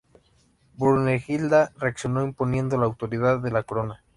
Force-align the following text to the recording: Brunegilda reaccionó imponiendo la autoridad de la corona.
Brunegilda 0.79 1.71
reaccionó 1.77 2.23
imponiendo 2.23 2.75
la 2.75 2.85
autoridad 2.87 3.37
de 3.39 3.51
la 3.51 3.61
corona. 3.61 4.01